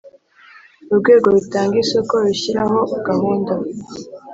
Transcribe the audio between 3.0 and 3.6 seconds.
gahunda